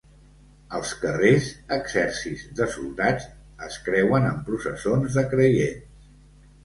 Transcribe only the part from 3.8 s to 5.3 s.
creuen amb processons de